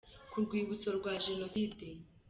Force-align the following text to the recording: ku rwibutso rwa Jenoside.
ku 0.31 0.37
rwibutso 0.43 0.89
rwa 0.97 1.13
Jenoside. 1.25 1.85